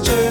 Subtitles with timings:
[0.00, 0.23] just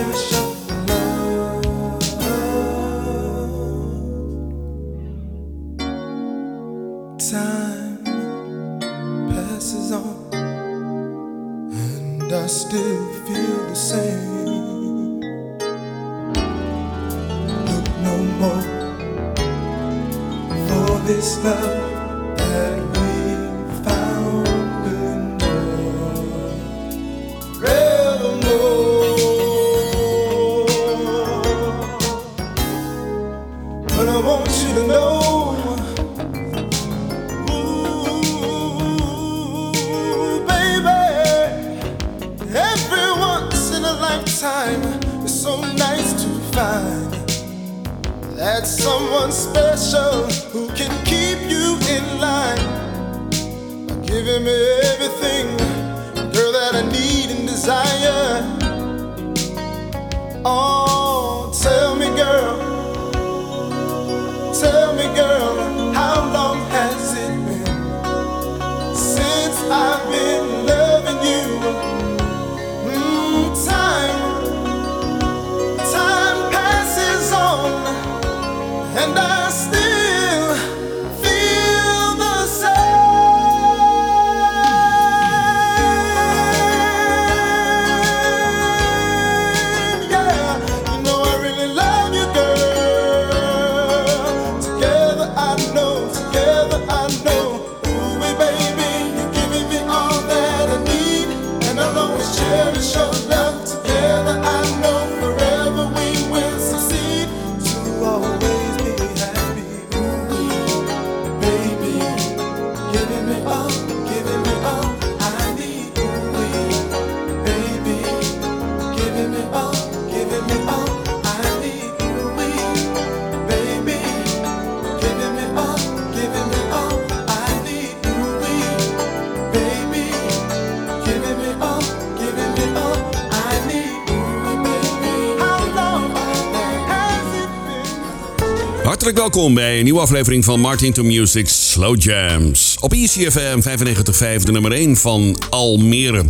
[139.23, 142.77] welkom bij een nieuwe aflevering van Martin to Music Slow Jams.
[142.79, 146.25] Op ECFM 95.5, de nummer 1 van Almere.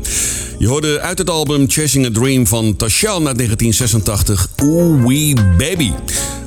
[0.60, 5.92] Je hoorde uit het album Chasing a Dream van Tashan na 1986, Ooh Wee Baby.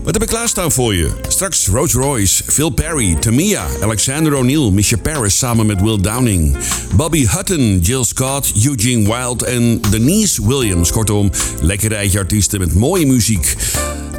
[0.03, 1.11] Wat heb ik klaarstaan voor je?
[1.29, 6.56] Straks Rolls Royce, Phil Perry, Tamia, Alexander O'Neill, Misha Paris samen met Will Downing.
[6.94, 10.91] Bobby Hutton, Jill Scott, Eugene Wilde en Denise Williams.
[10.91, 11.31] Kortom,
[11.61, 13.56] lekker rijtje artiesten met mooie muziek.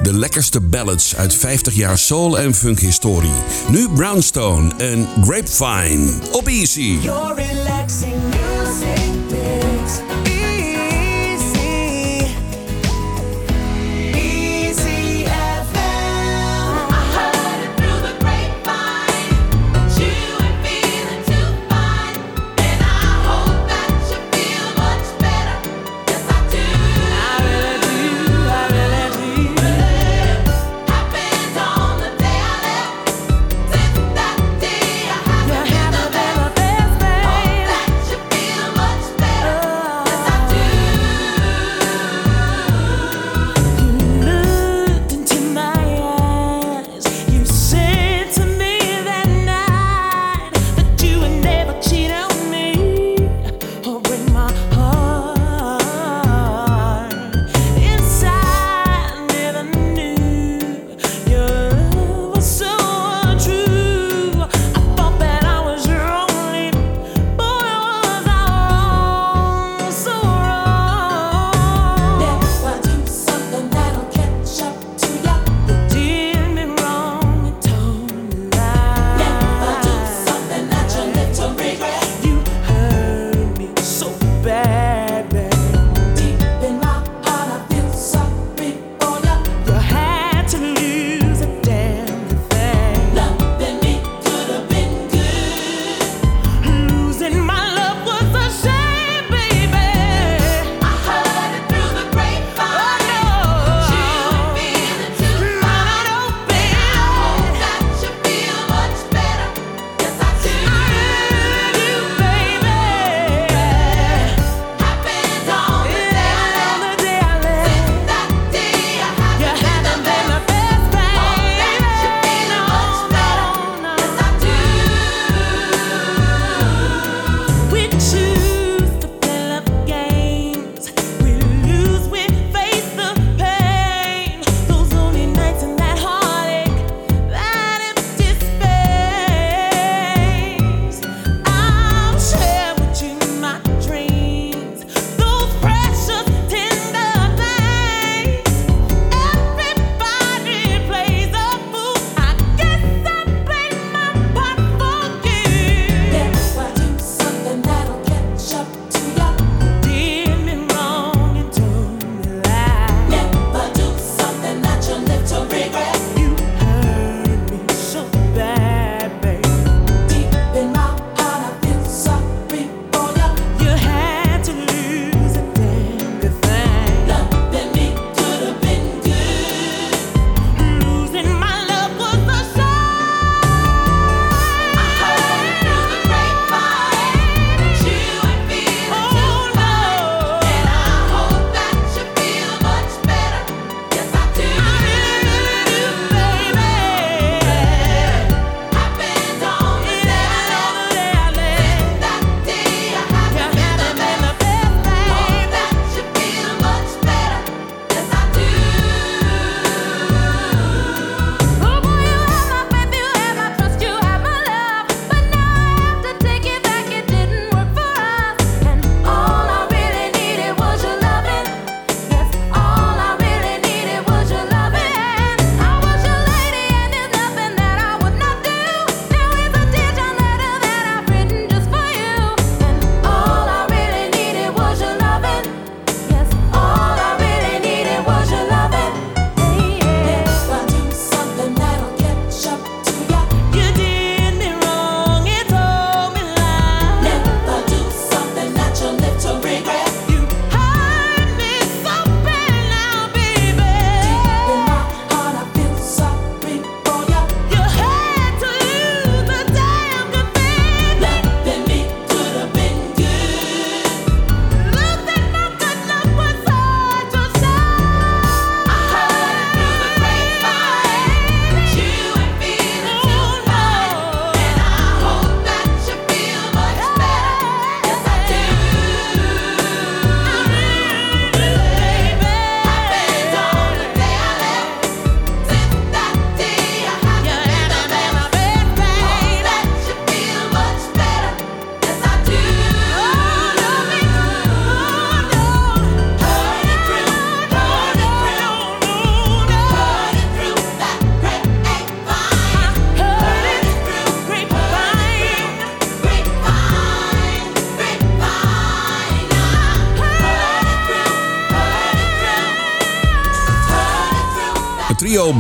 [0.04, 3.32] De lekkerste ballads uit 50 jaar soul- en funk-historie.
[3.70, 6.14] Nu Brownstone en Grapevine.
[6.32, 6.98] Op Easy.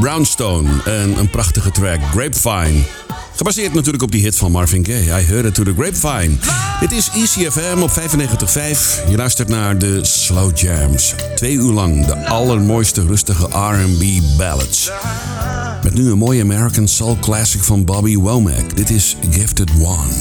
[0.07, 2.83] Brownstone en een prachtige track, Grapevine.
[3.35, 6.35] Gebaseerd natuurlijk op die hit van Marvin Gaye, I Heard It To The Grapevine.
[6.79, 9.09] Dit is ECFM op 95.5.
[9.09, 11.15] Je luistert naar de Slow Jams.
[11.35, 14.03] Twee uur lang de allermooiste rustige R&B
[14.37, 14.91] ballads.
[15.83, 18.75] Met nu een mooie American Soul Classic van Bobby Womack.
[18.75, 19.15] Dit is.
[19.29, 20.13] Gifted one,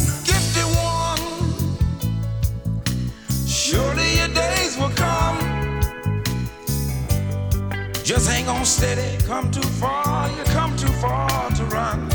[8.76, 12.11] steady, come too far, you come too far to run.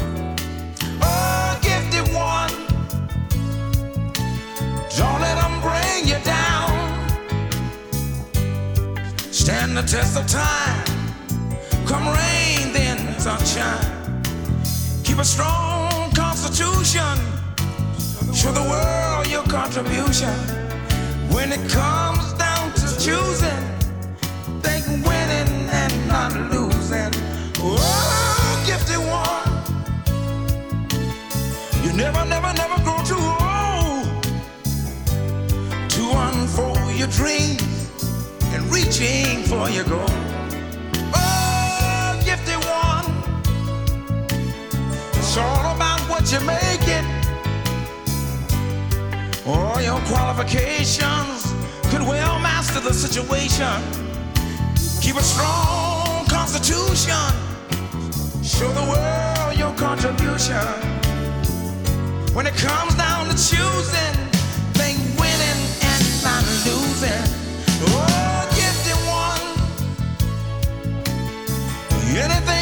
[1.02, 2.54] Oh, gifted one,
[4.96, 6.70] don't let bring you down.
[9.32, 10.86] Stand the test of time,
[11.88, 14.22] come rain, then sunshine.
[15.04, 17.18] Keep a strong constitution.
[18.36, 20.36] Show the world your contribution.
[21.34, 23.71] When it comes down to choosing,
[37.12, 37.92] dreams
[38.54, 40.06] and reaching for your goal.
[41.14, 43.06] Oh, gifted one.
[45.18, 47.06] It's all about what you make it.
[49.46, 51.54] All your qualifications
[51.92, 53.82] could well master the situation.
[55.02, 57.26] Keep a strong constitution.
[58.42, 60.66] Show the world your contribution.
[62.34, 64.21] When it comes down to choosing,
[66.66, 67.24] losing.
[67.84, 69.42] Oh, gifted one.
[72.24, 72.61] Anything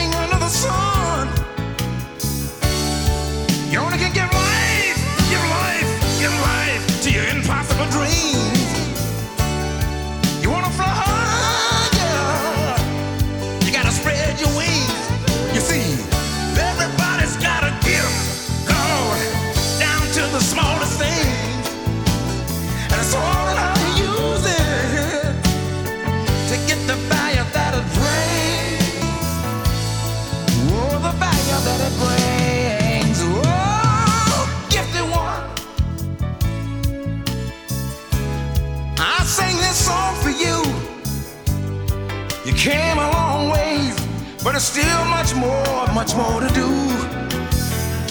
[44.60, 46.68] it's still much more, much more to do.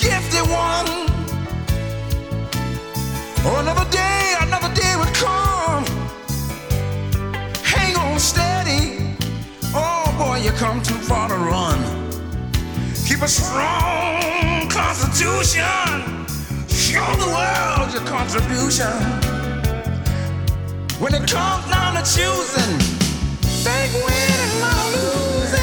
[0.01, 0.89] Gifted one.
[3.45, 5.85] Oh, another day, another day would come.
[7.63, 9.15] Hang on steady.
[9.75, 11.79] Oh boy, you come too far to run.
[13.07, 15.99] Keep a strong constitution.
[16.69, 18.97] Show the world your contribution.
[20.99, 22.79] When it comes down to choosing,
[23.65, 25.58] think winning, not losing.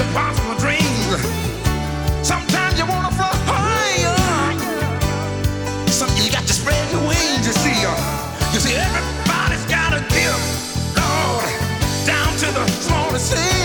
[0.00, 1.20] To possible dreams.
[2.26, 4.16] Sometimes you wanna fly higher.
[6.24, 7.46] You got to spread your wings.
[7.46, 11.50] You see, uh, you see, everybody's got a gift, Lord,
[12.06, 13.59] down to the smallest things.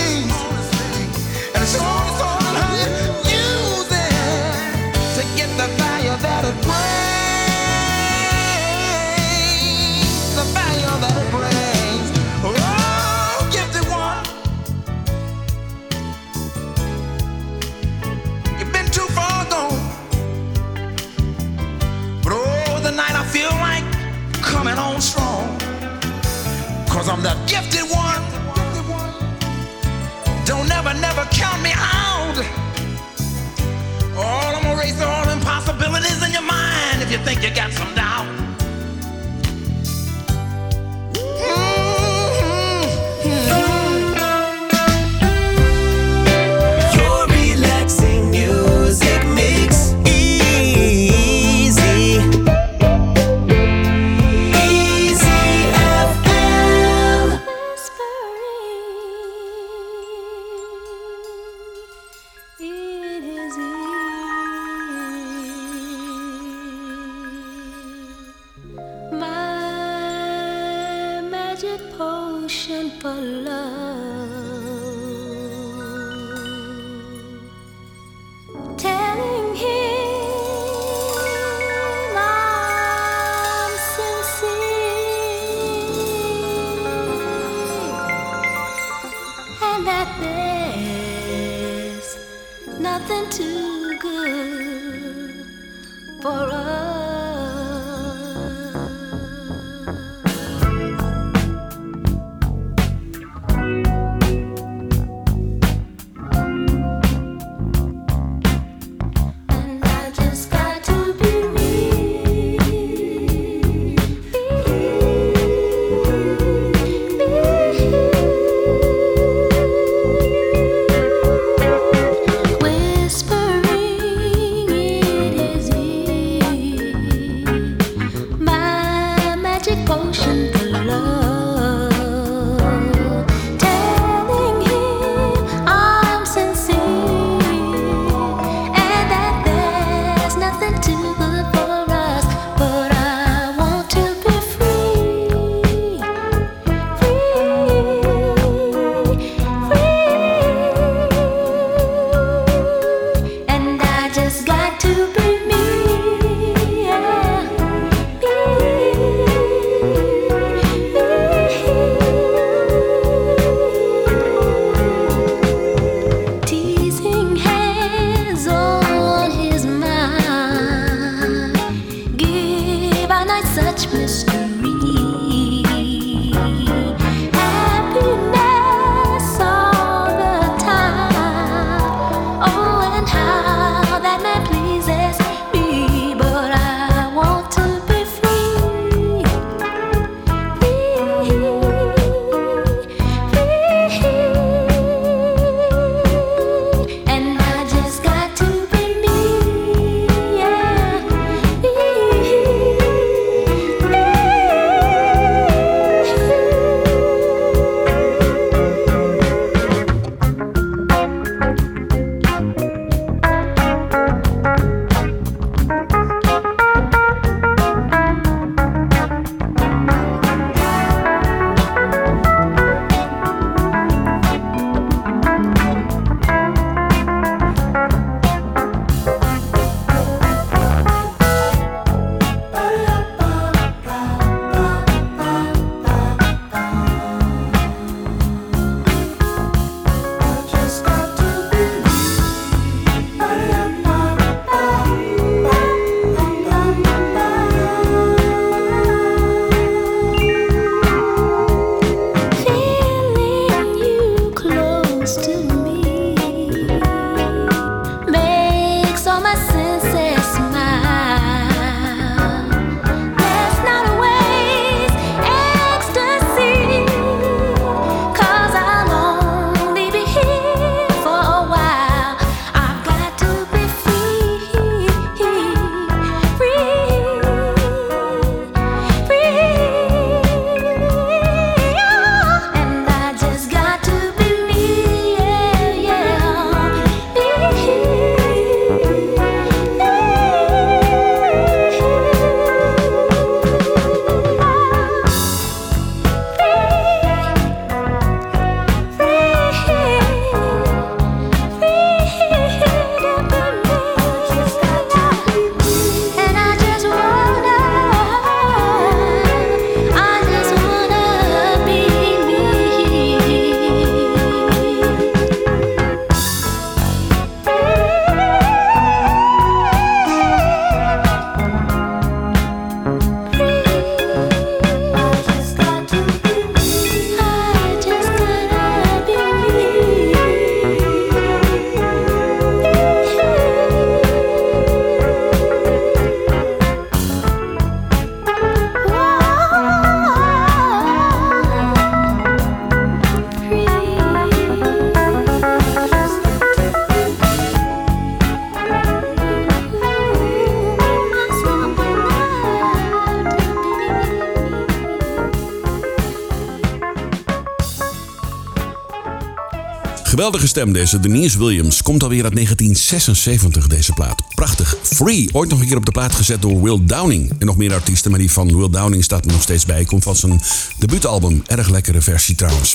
[360.16, 361.82] Geweldige stem deze, Denise Williams.
[361.82, 364.22] Komt alweer uit 1976 deze plaat.
[364.34, 364.76] Prachtig.
[364.82, 367.32] Free, ooit nog een keer op de plaat gezet door Will Downing.
[367.38, 369.84] En nog meer artiesten, maar die van Will Downing staat er nog steeds bij.
[369.84, 370.40] Komt van zijn
[370.78, 371.42] debuutalbum.
[371.46, 372.74] Erg lekkere versie trouwens.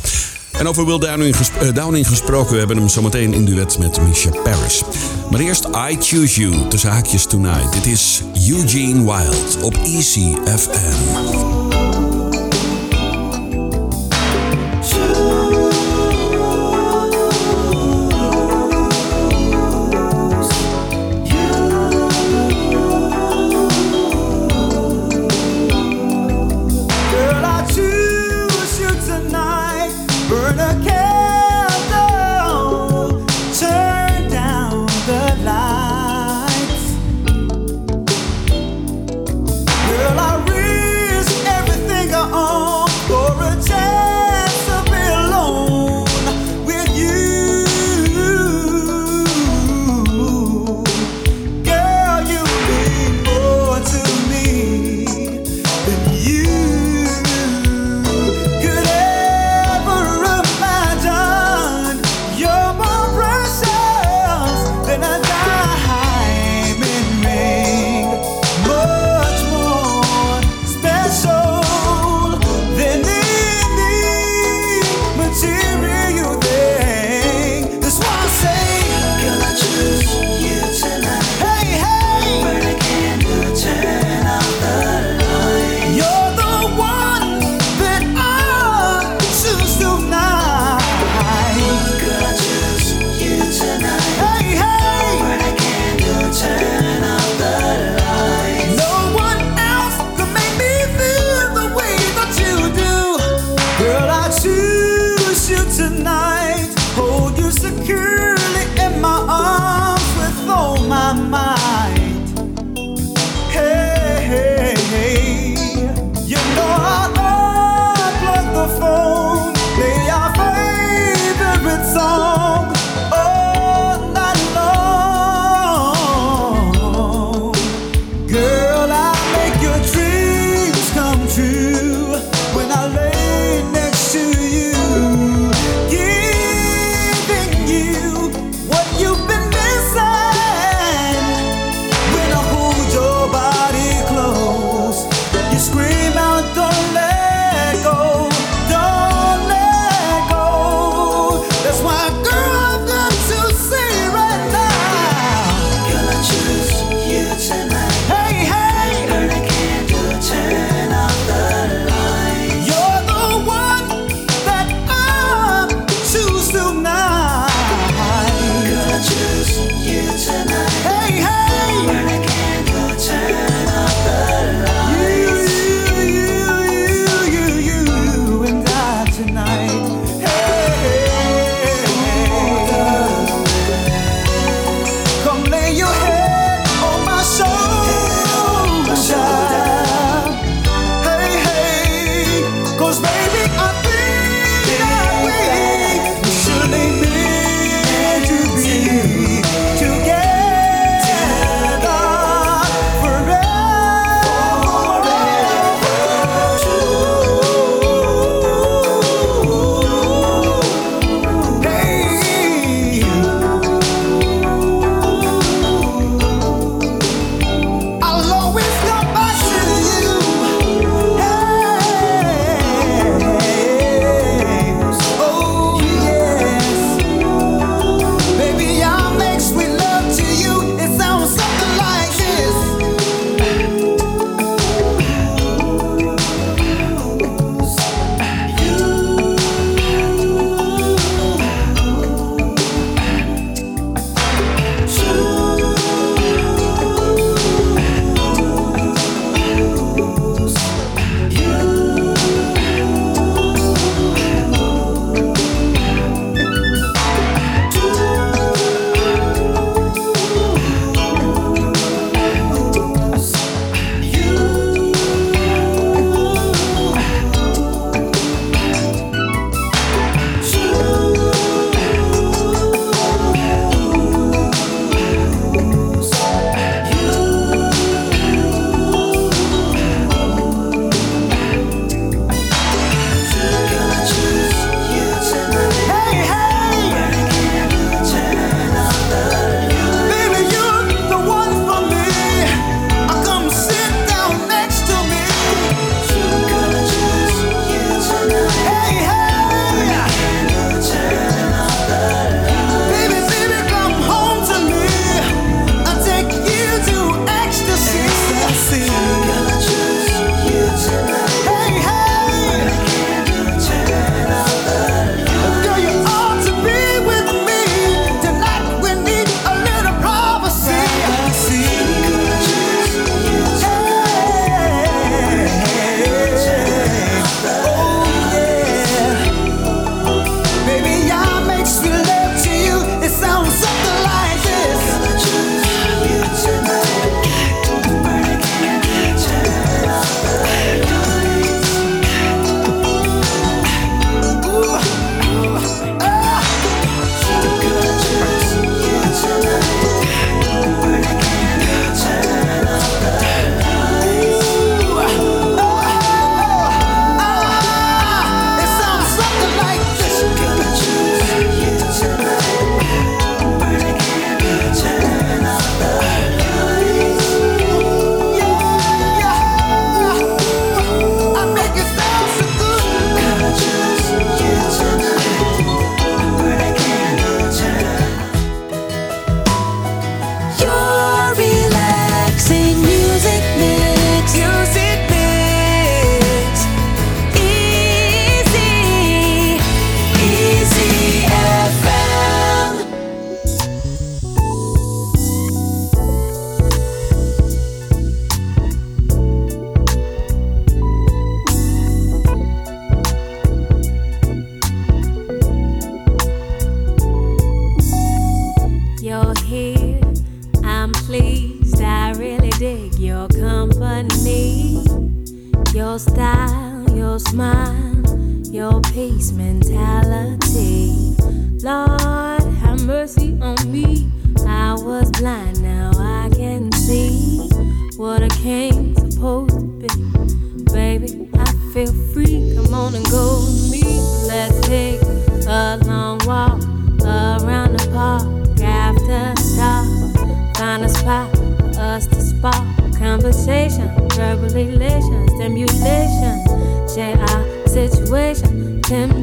[0.52, 4.30] En over Will Downing, eh, Downing gesproken, we hebben hem zometeen in duet met Misha
[4.44, 4.84] Paris.
[5.32, 7.74] Maar eerst I Choose You, tussen haakjes Tonight.
[7.74, 10.34] Dit is Eugene Wild op Easy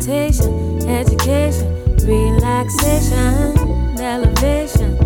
[0.09, 1.69] temptation, education,
[2.07, 3.59] relaxation,
[3.99, 4.97] elevation.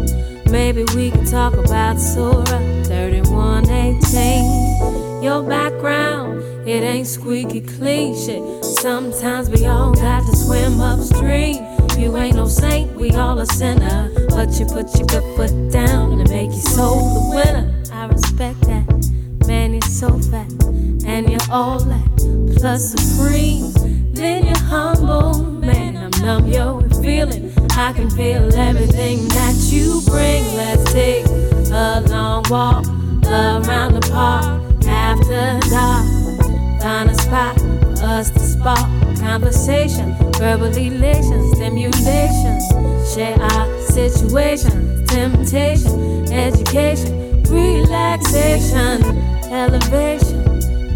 [0.49, 2.45] Maybe we could talk about Surah
[2.85, 5.21] 3118.
[5.21, 8.65] Your background, it ain't squeaky clean shit.
[8.65, 11.67] Sometimes we all got to swim upstream.
[11.99, 14.09] You ain't no saint, we all a sinner.
[14.29, 17.75] But you put your good foot down and make your soul the winner.
[17.93, 18.87] I respect that.
[19.49, 20.49] Man, you're so fat.
[21.05, 22.07] And you're all that.
[22.57, 23.72] Plus supreme.
[24.23, 25.43] Then you're humble.
[25.43, 27.53] Man, I'm numb, yo, with feeling.
[27.73, 30.45] I can feel everything that you bring.
[30.55, 32.87] Let's take a long walk
[33.27, 36.07] around the park after dark.
[36.81, 42.61] Find a spot for us to spark conversation, verbal elation, stimulation.
[43.13, 49.03] Share our situation, temptation, education, relaxation,
[49.51, 50.42] elevation.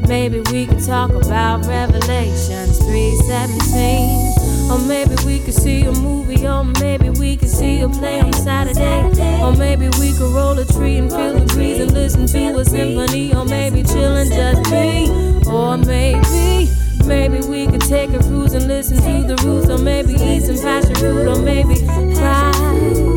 [0.09, 4.71] Maybe we could talk about Revelations 317.
[4.71, 8.33] Or maybe we could see a movie, or maybe we could see a play on
[8.33, 9.03] Saturday.
[9.43, 12.65] Or maybe we could roll a tree and feel the breeze and listen to a
[12.65, 13.35] symphony.
[13.35, 15.11] Or maybe chill and just be.
[15.51, 16.71] Or maybe,
[17.05, 19.69] maybe we could take a cruise and listen to the roots.
[19.69, 21.27] Or maybe eat some passion fruit.
[21.27, 22.53] Or maybe fly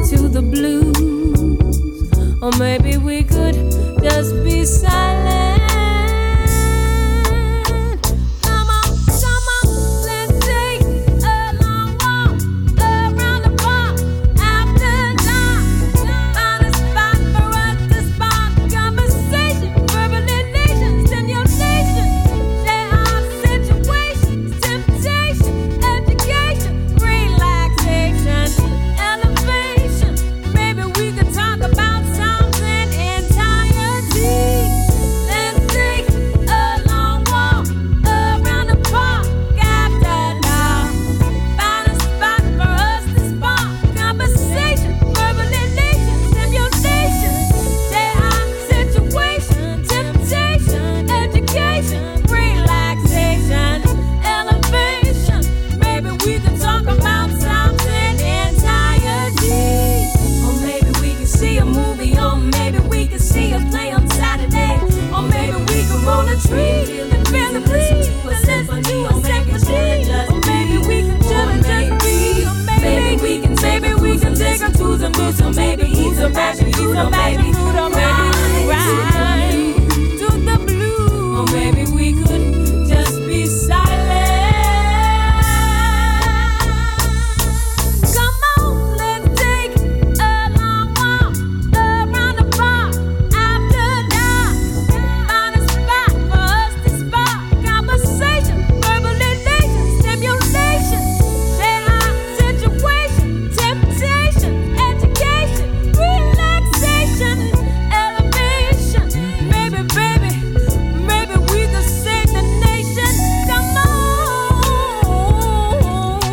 [0.10, 0.98] to the blues.
[2.42, 3.56] Or maybe we could
[4.02, 5.49] just be silent.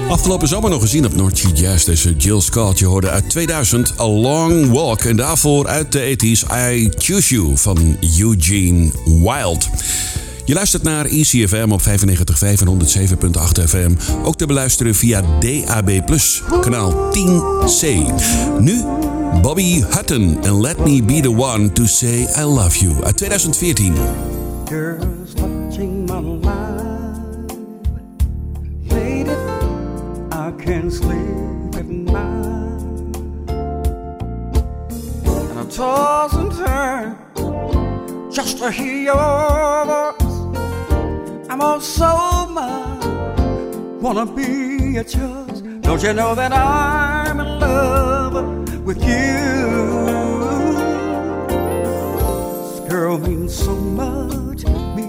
[0.09, 1.85] Afgelopen zomer nog gezien op Sea Jazz.
[1.85, 2.79] Deze Jill Scott.
[2.79, 5.01] Je hoorde uit 2000 A Long Walk.
[5.01, 9.69] En daarvoor uit de 80s I Choose You van Eugene Wild.
[10.45, 11.87] Je luistert naar ECFM op 95.5
[12.41, 12.79] en
[13.59, 13.91] 107.8 FM.
[14.23, 15.91] Ook te beluisteren via DAB+,
[16.61, 17.87] kanaal 10C.
[18.61, 18.85] Nu
[19.43, 23.95] Bobby Hutton en Let Me Be The One To Say I Love You uit 2014.
[24.69, 25.16] Girls
[30.89, 32.81] Sleep at night.
[35.51, 41.51] And I toss and turn just to hear your voice.
[41.51, 44.01] I'm all so mine.
[44.01, 45.61] Wanna be a choice.
[45.81, 49.67] Don't you know that I'm in love with you?
[51.49, 55.09] This girl means so much to me.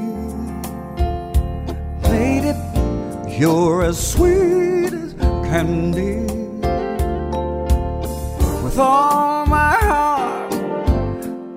[2.10, 2.54] Lady,
[3.38, 4.97] you're as sweet
[8.64, 10.52] With all my heart,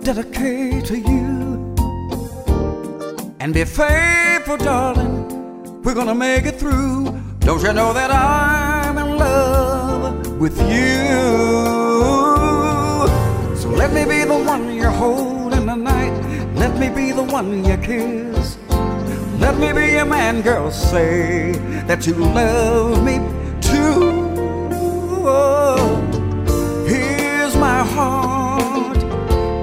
[0.04, 1.74] dedicate to you.
[3.40, 5.82] And be faithful, darling.
[5.82, 7.20] We're gonna make it through.
[7.40, 11.08] Don't you know that I'm in love with you.
[13.56, 16.14] So let me be the one you hold in the night.
[16.54, 18.56] Let me be the one you kiss.
[19.40, 20.70] Let me be your man, girl.
[20.70, 21.52] Say
[21.88, 23.39] that you love me.
[26.92, 29.00] Here's my heart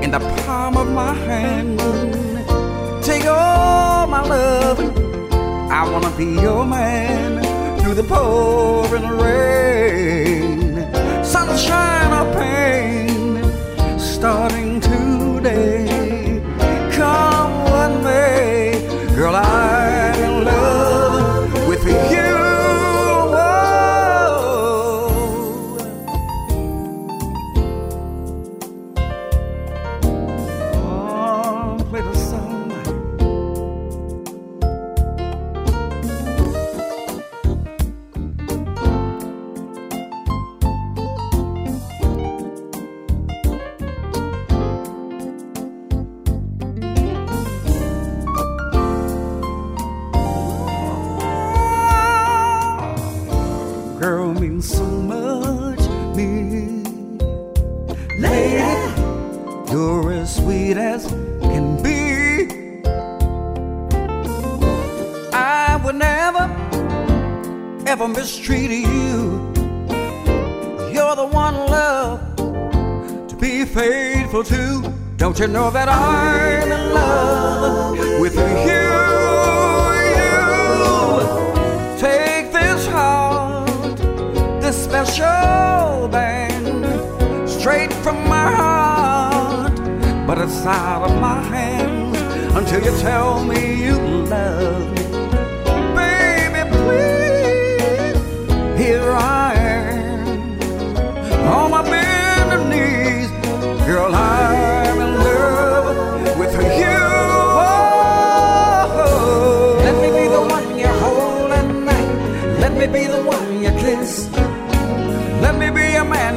[0.04, 1.80] in the palm of my hand.
[3.04, 4.80] Take all my love.
[5.80, 7.30] I wanna be your man
[7.80, 9.67] through the pouring rain,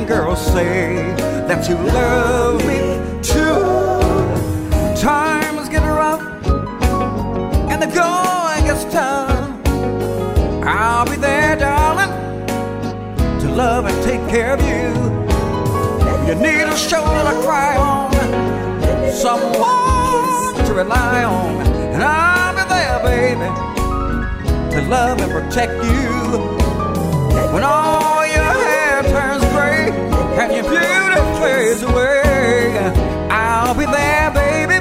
[0.00, 0.36] be a girl.
[0.36, 1.14] Say
[1.48, 2.78] that you love me
[3.22, 5.00] too.
[5.00, 6.22] Times get rough
[7.70, 9.30] and the going gets tough.
[10.64, 12.12] I'll be there, darling,
[13.40, 14.90] to love and take care of you.
[16.28, 18.12] You need a shoulder to cry on,
[19.12, 23.48] someone to rely on, and I'll be there, baby,
[24.74, 26.11] to love and protect you.
[27.53, 28.20] When all
[30.62, 32.72] your beauty fades away,
[33.30, 34.78] I'll be there, baby,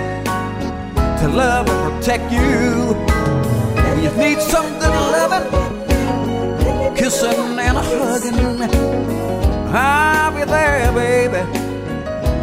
[1.20, 2.96] to love and protect you.
[3.76, 5.48] When you need something loving,
[6.96, 8.62] kissing and a hugging,
[9.74, 11.44] I'll be there, baby.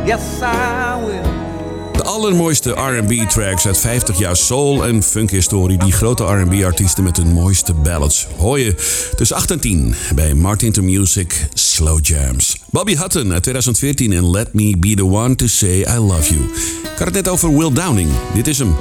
[0.06, 1.46] Yes, I will.
[1.92, 5.78] De allermooiste R&B tracks uit 50 jaar soul en funk historie.
[5.78, 8.26] Die grote R&B artiesten met hun mooiste ballads.
[8.36, 8.74] Hoor je
[9.16, 12.56] tussen 8 en 10 bij Martin to Music Slow Jams.
[12.70, 16.44] Bobby Hutton uit 2014 en Let Me Be The One To Say I Love You.
[16.82, 18.10] Ik het net over Will Downing.
[18.34, 18.74] Dit is hem.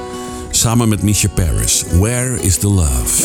[0.49, 1.83] Samen met Misha Paris.
[1.99, 3.23] Where is the Love?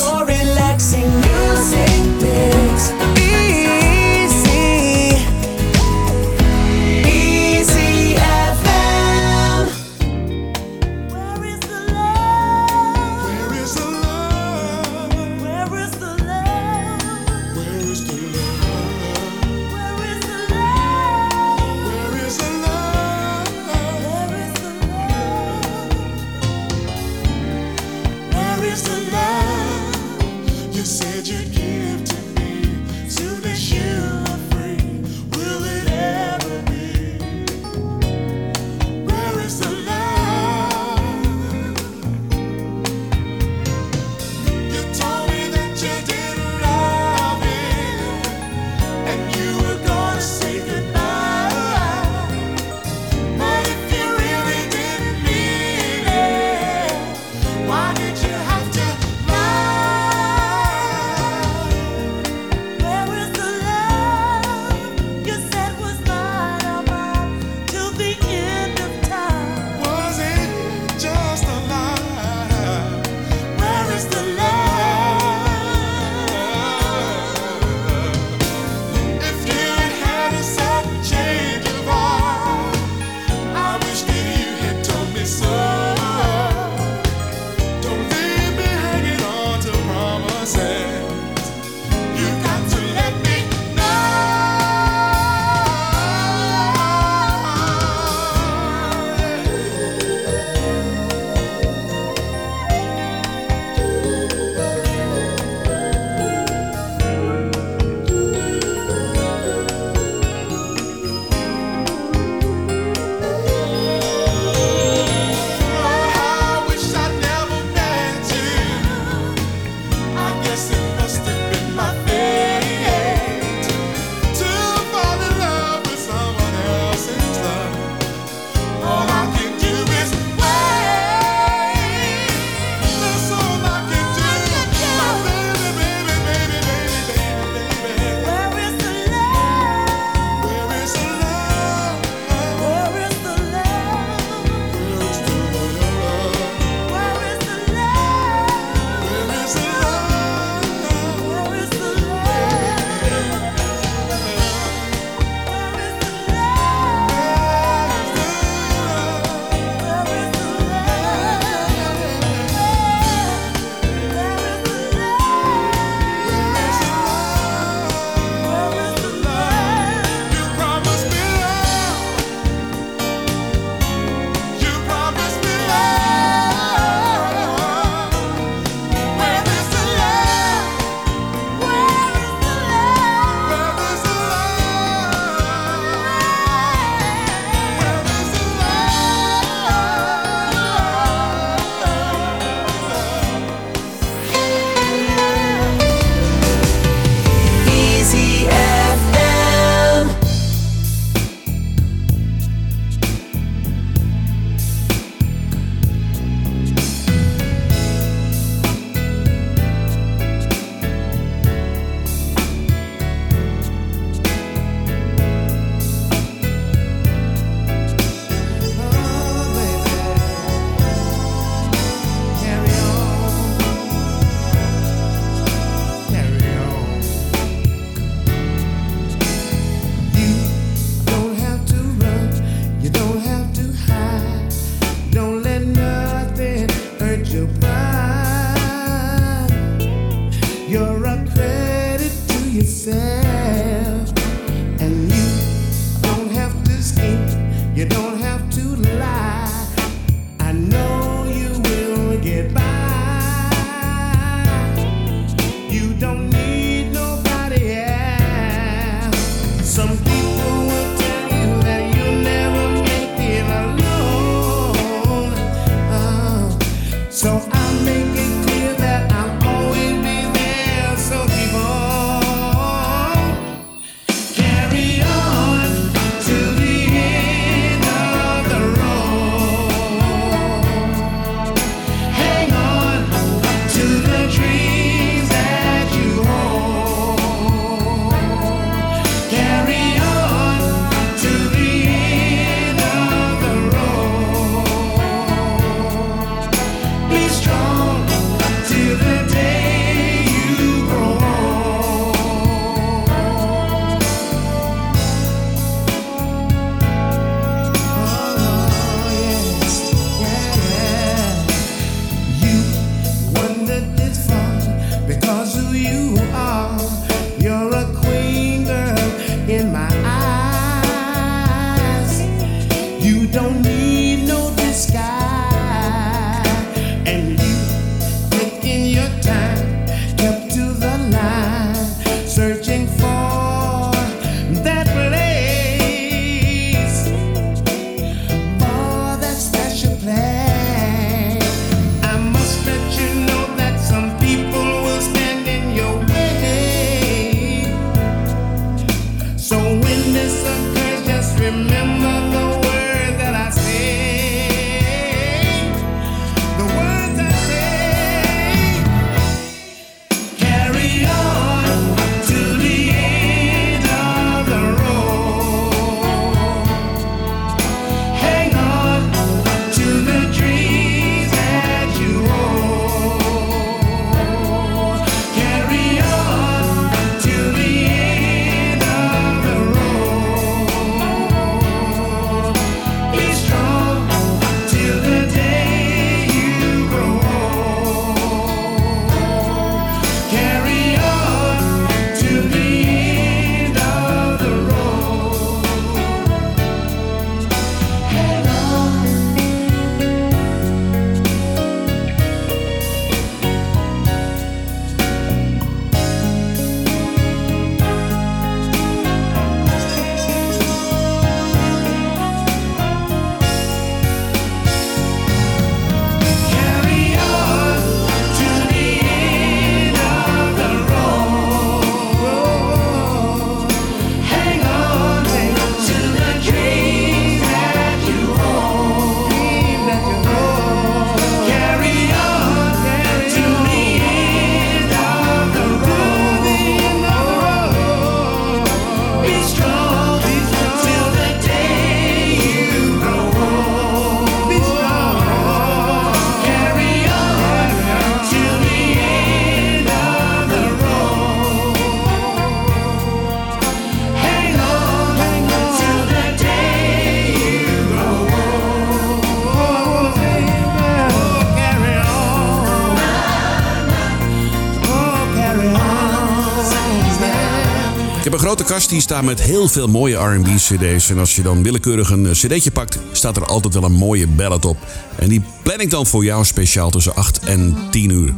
[468.41, 471.11] grote kast die staat met heel veel mooie RB-CD's.
[471.11, 474.27] En als je dan willekeurig een eh, CD'tje pakt, staat er altijd wel een mooie
[474.27, 474.77] ballad op.
[475.17, 478.35] En die plan ik dan voor jou speciaal tussen 8 en 10 uur.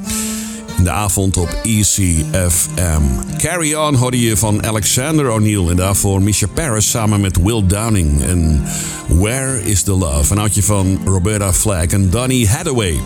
[0.76, 3.02] In de avond op ECFM.
[3.38, 8.22] Carry On hoorde je van Alexander O'Neill en daarvoor Misha Paris samen met Will Downing.
[8.22, 8.62] En
[9.06, 10.32] Where is the Love?
[10.32, 13.00] Een oudje van Roberta Flack en Donny Hathaway.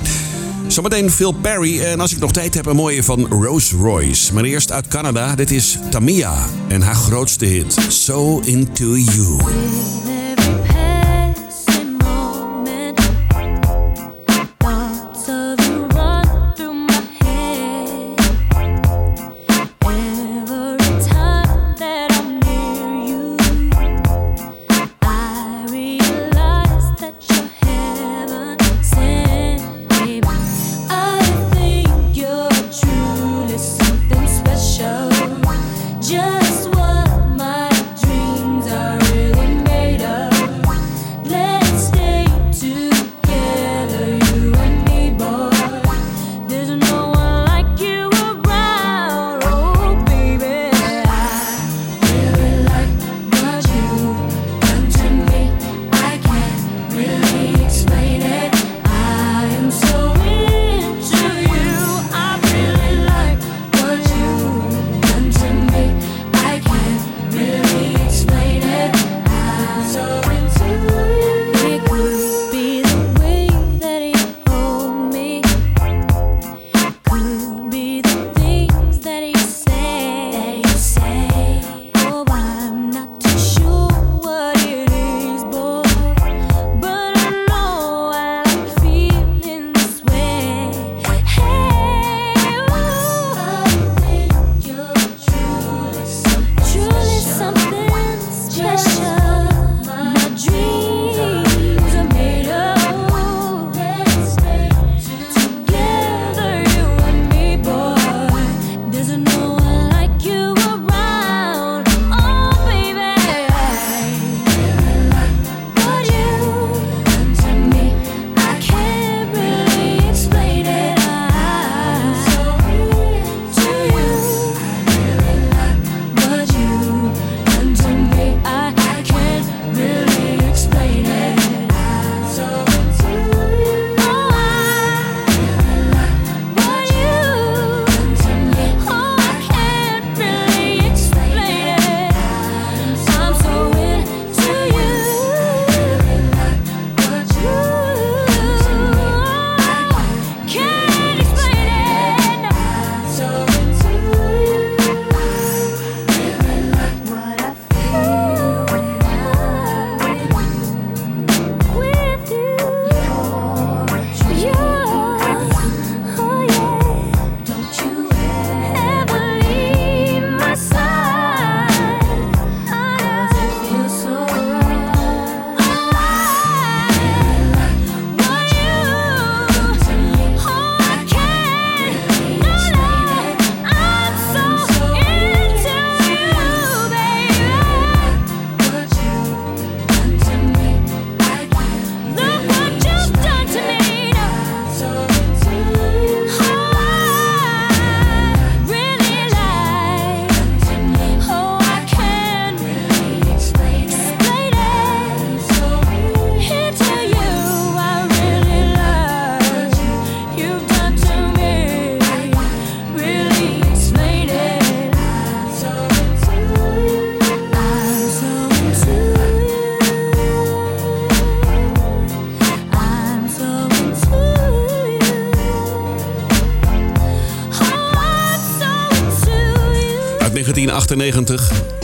[0.67, 4.35] Zometeen Phil Perry en als ik nog tijd heb, een mooie van Rose Royce.
[4.35, 10.16] Maar eerst uit Canada, dit is Tamia en haar grootste hit, So Into You.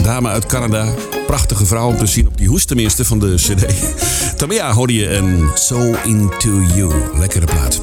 [0.03, 0.89] Dame uit Canada.
[1.27, 3.67] Prachtige vrouw om te zien op die hoestenminste van de cd.
[4.39, 6.93] Tamia hoorde je en So Into You.
[7.19, 7.83] Lekkere plaat.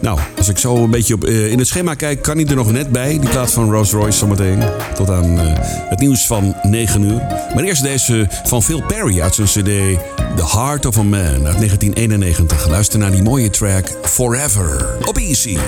[0.00, 2.56] Nou, als ik zo een beetje op, eh, in het schema kijk, kan hij er
[2.56, 3.18] nog net bij.
[3.18, 4.62] Die plaat van Rolls Royce zometeen.
[4.94, 5.46] Tot aan eh,
[5.88, 7.22] het nieuws van 9 uur.
[7.54, 9.98] Maar eerst deze van Phil Perry uit zijn cd
[10.36, 12.68] The Heart of a Man uit 1991.
[12.68, 15.58] Luister naar die mooie track Forever op Easy.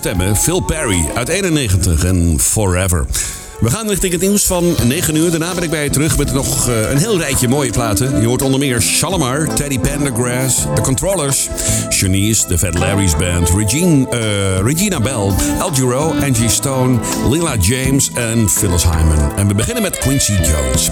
[0.00, 3.06] stemmen Phil Perry uit 91 en Forever.
[3.60, 5.30] We gaan richting het nieuws van 9 uur.
[5.30, 8.20] Daarna ben ik bij je terug met nog eh, een heel rijtje mooie platen.
[8.20, 11.48] Je hoort onder meer Shalimar, Teddy Pendergrass, The Controllers,
[11.90, 16.98] Shanice, The Fat Larry's Band, eh, Regina Bell, El Giro, Angie Stone,
[17.30, 19.36] Lila James en Phyllis Hyman.
[19.36, 20.90] En we beginnen met Quincy Jones.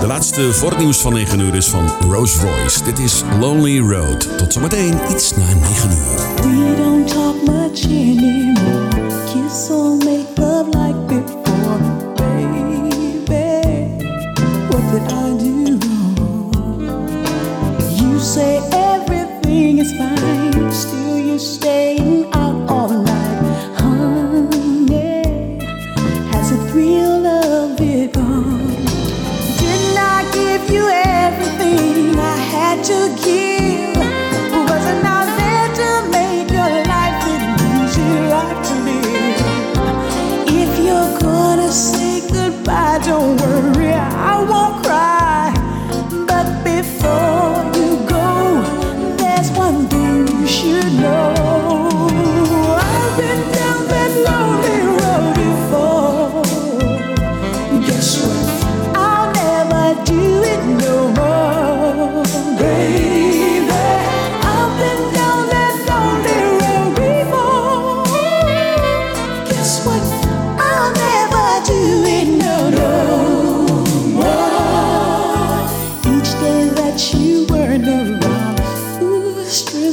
[0.00, 2.84] De laatste voor het nieuws van 9 uur is van Rose Royce.
[2.84, 4.28] Dit is Lonely Road.
[4.36, 5.96] Tot zometeen, iets na 9 uur.
[6.36, 8.88] We don't talk much anymore.
[9.26, 9.68] Kiss
[10.04, 10.38] make
[19.58, 20.57] everything is fine,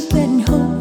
[0.04, 0.75] been home.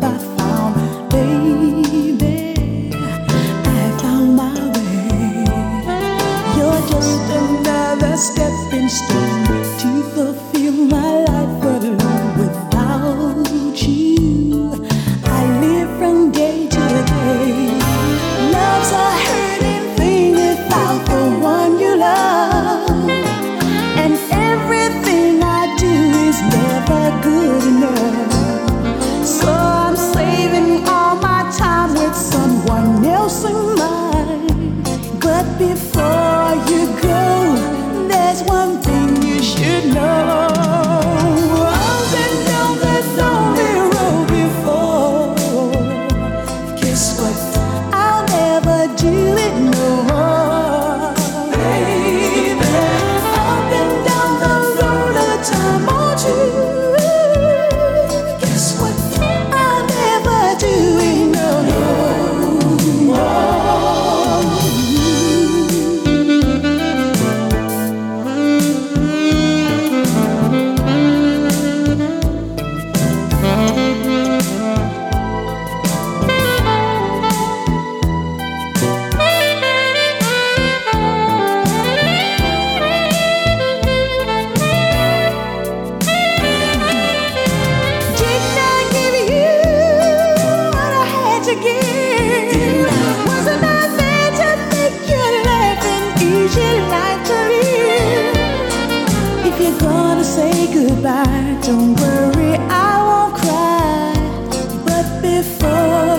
[105.68, 106.15] Oh.